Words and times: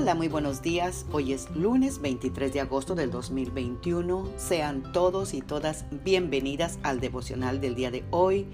Hola, 0.00 0.14
muy 0.14 0.28
buenos 0.28 0.62
días. 0.62 1.06
Hoy 1.10 1.32
es 1.32 1.50
lunes 1.56 2.00
23 2.00 2.52
de 2.52 2.60
agosto 2.60 2.94
del 2.94 3.10
2021. 3.10 4.28
Sean 4.36 4.92
todos 4.92 5.34
y 5.34 5.40
todas 5.40 5.86
bienvenidas 6.04 6.78
al 6.84 7.00
devocional 7.00 7.60
del 7.60 7.74
día 7.74 7.90
de 7.90 8.04
hoy, 8.12 8.46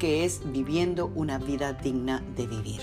que 0.00 0.24
es 0.24 0.42
viviendo 0.44 1.12
una 1.14 1.38
vida 1.38 1.72
digna 1.72 2.24
de 2.34 2.48
vivir. 2.48 2.80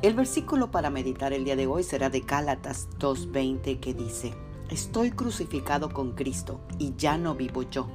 El 0.00 0.14
versículo 0.14 0.70
para 0.70 0.88
meditar 0.88 1.34
el 1.34 1.44
día 1.44 1.56
de 1.56 1.66
hoy 1.66 1.82
será 1.82 2.08
de 2.08 2.20
Gálatas 2.20 2.88
2.20 3.00 3.80
que 3.80 3.92
dice, 3.92 4.32
Estoy 4.70 5.10
crucificado 5.10 5.90
con 5.90 6.12
Cristo 6.12 6.62
y 6.78 6.94
ya 6.96 7.18
no 7.18 7.34
vivo 7.34 7.64
yo. 7.64 7.86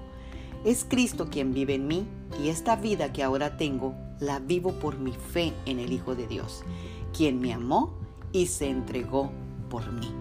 Es 0.66 0.86
Cristo 0.88 1.30
quien 1.32 1.52
vive 1.52 1.74
en 1.74 1.88
mí 1.88 2.08
y 2.44 2.50
esta 2.50 2.76
vida 2.76 3.12
que 3.12 3.24
ahora 3.24 3.58
tengo 3.58 3.96
la 4.20 4.38
vivo 4.38 4.74
por 4.74 5.00
mi 5.00 5.14
fe 5.14 5.52
en 5.66 5.80
el 5.80 5.94
Hijo 5.94 6.14
de 6.14 6.28
Dios, 6.28 6.64
quien 7.12 7.42
me 7.42 7.54
amó 7.54 7.99
y 8.32 8.48
se 8.48 8.70
entregó 8.70 9.32
por 9.70 9.92
mí. 9.92 10.12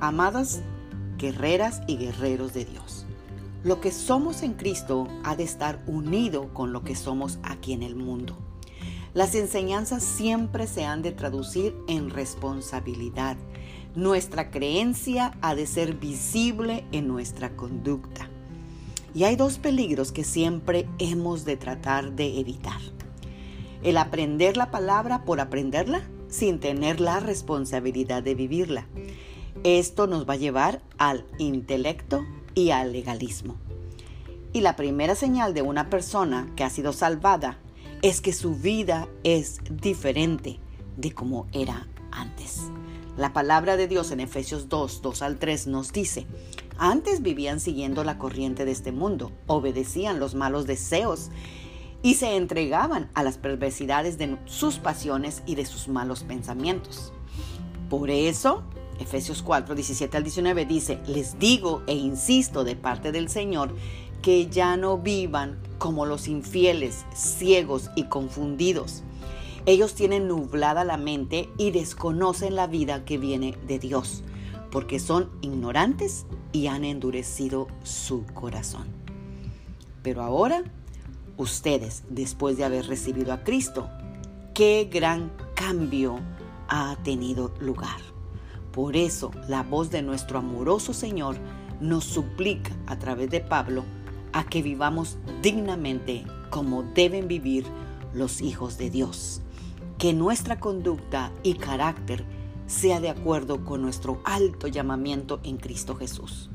Amadas 0.00 0.62
guerreras 1.18 1.82
y 1.86 1.96
guerreros 1.96 2.52
de 2.52 2.64
Dios, 2.64 3.06
lo 3.62 3.80
que 3.80 3.92
somos 3.92 4.42
en 4.42 4.54
Cristo 4.54 5.08
ha 5.24 5.36
de 5.36 5.44
estar 5.44 5.82
unido 5.86 6.52
con 6.52 6.72
lo 6.72 6.84
que 6.84 6.94
somos 6.94 7.38
aquí 7.42 7.72
en 7.72 7.82
el 7.82 7.96
mundo. 7.96 8.36
Las 9.14 9.34
enseñanzas 9.36 10.02
siempre 10.02 10.66
se 10.66 10.84
han 10.84 11.00
de 11.00 11.12
traducir 11.12 11.74
en 11.86 12.10
responsabilidad. 12.10 13.36
Nuestra 13.94 14.50
creencia 14.50 15.38
ha 15.40 15.54
de 15.54 15.66
ser 15.66 15.94
visible 15.94 16.84
en 16.90 17.06
nuestra 17.06 17.54
conducta. 17.54 18.28
Y 19.14 19.22
hay 19.22 19.36
dos 19.36 19.58
peligros 19.58 20.10
que 20.10 20.24
siempre 20.24 20.88
hemos 20.98 21.44
de 21.44 21.56
tratar 21.56 22.16
de 22.16 22.40
evitar. 22.40 22.80
El 23.84 23.98
aprender 23.98 24.56
la 24.56 24.72
palabra 24.72 25.24
por 25.24 25.40
aprenderla 25.40 26.02
sin 26.34 26.58
tener 26.58 27.00
la 27.00 27.20
responsabilidad 27.20 28.22
de 28.22 28.34
vivirla. 28.34 28.86
Esto 29.62 30.08
nos 30.08 30.28
va 30.28 30.32
a 30.34 30.38
llevar 30.38 30.82
al 30.98 31.24
intelecto 31.38 32.26
y 32.54 32.70
al 32.70 32.92
legalismo. 32.92 33.56
Y 34.52 34.60
la 34.60 34.74
primera 34.74 35.14
señal 35.14 35.54
de 35.54 35.62
una 35.62 35.90
persona 35.90 36.50
que 36.56 36.64
ha 36.64 36.70
sido 36.70 36.92
salvada 36.92 37.58
es 38.02 38.20
que 38.20 38.32
su 38.32 38.56
vida 38.56 39.08
es 39.22 39.60
diferente 39.70 40.58
de 40.96 41.12
como 41.12 41.46
era 41.52 41.88
antes. 42.10 42.62
La 43.16 43.32
palabra 43.32 43.76
de 43.76 43.86
Dios 43.86 44.10
en 44.10 44.18
Efesios 44.18 44.68
2, 44.68 45.02
2 45.02 45.22
al 45.22 45.38
3 45.38 45.68
nos 45.68 45.92
dice, 45.92 46.26
antes 46.78 47.22
vivían 47.22 47.60
siguiendo 47.60 48.02
la 48.02 48.18
corriente 48.18 48.64
de 48.64 48.72
este 48.72 48.90
mundo, 48.90 49.30
obedecían 49.46 50.18
los 50.18 50.34
malos 50.34 50.66
deseos 50.66 51.30
y 52.04 52.16
se 52.16 52.36
entregaban 52.36 53.08
a 53.14 53.22
las 53.22 53.38
perversidades 53.38 54.18
de 54.18 54.36
sus 54.44 54.76
pasiones 54.76 55.42
y 55.46 55.54
de 55.54 55.64
sus 55.64 55.88
malos 55.88 56.22
pensamientos. 56.22 57.14
Por 57.88 58.10
eso, 58.10 58.62
Efesios 59.00 59.42
4, 59.42 59.74
17 59.74 60.14
al 60.18 60.22
19 60.22 60.66
dice, 60.66 61.00
les 61.06 61.38
digo 61.38 61.82
e 61.86 61.94
insisto 61.94 62.62
de 62.62 62.76
parte 62.76 63.10
del 63.10 63.30
Señor 63.30 63.74
que 64.20 64.48
ya 64.48 64.76
no 64.76 64.98
vivan 64.98 65.58
como 65.78 66.04
los 66.04 66.28
infieles, 66.28 67.06
ciegos 67.14 67.90
y 67.96 68.04
confundidos. 68.04 69.02
Ellos 69.64 69.94
tienen 69.94 70.28
nublada 70.28 70.84
la 70.84 70.98
mente 70.98 71.48
y 71.56 71.70
desconocen 71.70 72.54
la 72.54 72.66
vida 72.66 73.06
que 73.06 73.16
viene 73.16 73.56
de 73.66 73.78
Dios, 73.78 74.22
porque 74.70 74.98
son 75.00 75.30
ignorantes 75.40 76.26
y 76.52 76.66
han 76.66 76.84
endurecido 76.84 77.66
su 77.82 78.26
corazón. 78.26 78.88
Pero 80.02 80.20
ahora 80.20 80.64
ustedes 81.36 82.04
después 82.08 82.56
de 82.56 82.64
haber 82.64 82.86
recibido 82.86 83.32
a 83.32 83.44
Cristo, 83.44 83.88
qué 84.54 84.88
gran 84.92 85.32
cambio 85.54 86.20
ha 86.68 86.96
tenido 87.02 87.52
lugar. 87.60 88.00
Por 88.72 88.96
eso 88.96 89.30
la 89.48 89.62
voz 89.62 89.90
de 89.90 90.02
nuestro 90.02 90.38
amoroso 90.38 90.92
Señor 90.92 91.36
nos 91.80 92.04
suplica 92.04 92.72
a 92.86 92.98
través 92.98 93.30
de 93.30 93.40
Pablo 93.40 93.84
a 94.32 94.44
que 94.44 94.62
vivamos 94.62 95.16
dignamente 95.42 96.24
como 96.50 96.82
deben 96.82 97.28
vivir 97.28 97.64
los 98.12 98.40
hijos 98.40 98.78
de 98.78 98.90
Dios. 98.90 99.42
Que 99.98 100.12
nuestra 100.12 100.58
conducta 100.58 101.32
y 101.42 101.54
carácter 101.54 102.24
sea 102.66 103.00
de 103.00 103.10
acuerdo 103.10 103.64
con 103.64 103.82
nuestro 103.82 104.20
alto 104.24 104.66
llamamiento 104.66 105.40
en 105.44 105.56
Cristo 105.56 105.94
Jesús. 105.94 106.50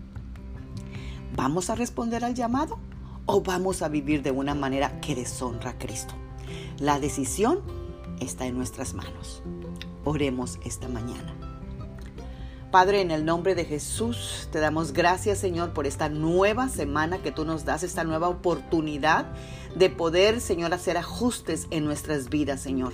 ¿Vamos 1.36 1.70
a 1.70 1.76
responder 1.76 2.26
al 2.26 2.34
llamado? 2.34 2.80
O 3.32 3.42
vamos 3.42 3.84
a 3.84 3.90
vivir 3.90 4.24
de 4.24 4.32
una 4.32 4.56
manera 4.56 5.00
que 5.02 5.14
deshonra 5.14 5.72
a 5.72 5.78
Cristo. 5.78 6.16
La 6.80 7.00
decisión 7.00 7.62
está 8.20 8.48
en 8.48 8.58
nuestras 8.58 8.96
manos. 8.96 9.44
Oremos 10.04 10.58
esta 10.66 10.88
mañana. 10.88 11.36
Padre, 12.72 13.02
en 13.02 13.12
el 13.12 13.26
nombre 13.26 13.54
de 13.54 13.66
Jesús, 13.66 14.48
te 14.52 14.60
damos 14.60 14.94
gracias, 14.94 15.38
Señor, 15.38 15.74
por 15.74 15.86
esta 15.86 16.10
nueva 16.10 16.70
semana 16.70 17.20
que 17.20 17.32
tú 17.32 17.46
nos 17.46 17.66
das, 17.66 17.84
esta 17.84 18.04
nueva 18.04 18.30
oportunidad 18.30 19.28
de 19.76 19.92
poder, 19.92 20.42
Señor, 20.42 20.74
hacer 20.74 20.98
ajustes 20.98 21.68
en 21.70 21.86
nuestras 21.86 22.30
vidas, 22.30 22.62
Señor. 22.62 22.94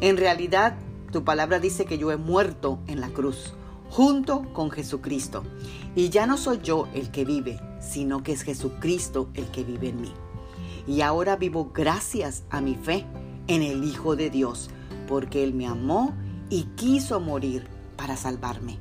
En 0.00 0.16
realidad, 0.16 0.76
tu 1.10 1.24
palabra 1.24 1.58
dice 1.58 1.84
que 1.84 1.98
yo 1.98 2.12
he 2.12 2.16
muerto 2.16 2.78
en 2.86 3.00
la 3.00 3.08
cruz 3.08 3.54
junto 3.90 4.52
con 4.52 4.70
Jesucristo. 4.70 5.42
Y 5.96 6.10
ya 6.10 6.26
no 6.26 6.36
soy 6.36 6.60
yo 6.62 6.86
el 6.94 7.10
que 7.10 7.24
vive, 7.24 7.60
sino 7.84 8.22
que 8.22 8.32
es 8.32 8.42
Jesucristo 8.42 9.28
el 9.34 9.46
que 9.50 9.64
vive 9.64 9.90
en 9.90 10.00
mí. 10.00 10.12
Y 10.86 11.00
ahora 11.00 11.36
vivo 11.36 11.70
gracias 11.72 12.44
a 12.50 12.60
mi 12.60 12.74
fe 12.74 13.06
en 13.46 13.62
el 13.62 13.84
Hijo 13.84 14.16
de 14.16 14.30
Dios, 14.30 14.70
porque 15.08 15.44
Él 15.44 15.54
me 15.54 15.66
amó 15.66 16.14
y 16.50 16.64
quiso 16.76 17.20
morir 17.20 17.66
para 17.96 18.16
salvarme. 18.16 18.78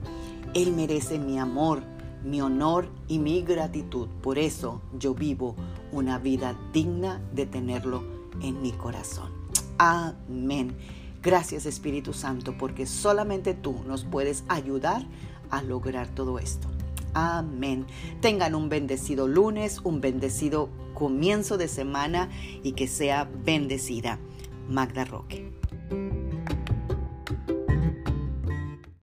Él 0.53 0.74
merece 0.74 1.19
mi 1.19 1.40
amor, 1.40 1.84
mi 2.24 2.41
honor 2.41 2.90
y 3.08 3.19
mi 3.19 3.41
gratitud. 3.41 4.08
Por 4.22 4.38
eso 4.38 4.81
yo 4.97 5.14
vivo 5.14 5.56
una 5.91 6.20
vida 6.20 6.58
digna 6.72 7.22
de 7.34 7.46
tenerlo 7.46 8.03
en 8.41 8.62
mi 8.62 8.72
corazón. 8.72 9.31
Amén. 9.78 10.75
Gracias 11.22 11.66
Espíritu 11.66 12.14
Santo, 12.14 12.58
porque 12.58 12.85
solamente 12.85 13.53
tú 13.53 13.75
nos 13.88 14.03
puedes 14.03 14.44
ayudar 14.50 15.06
a 15.50 15.62
lograr 15.62 16.08
todo 16.09 16.38
esto. 16.38 16.72
Amén. 17.13 17.85
Tengan 18.22 18.56
un 18.56 18.69
bendecido 18.69 19.28
lunes, 19.28 19.81
un 19.84 20.01
bendecido 20.01 20.69
comienzo 20.94 21.57
de 21.57 21.68
semana 21.68 22.29
y 22.63 22.74
que 22.74 22.88
sea 22.88 23.29
bendecida. 23.46 24.19
Magda 24.69 25.06
Roque. 25.06 25.62